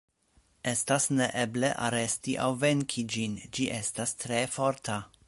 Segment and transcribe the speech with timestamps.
[0.69, 5.03] Estas neeble aresti aŭ venki ĝin, ĝi estas tre forta.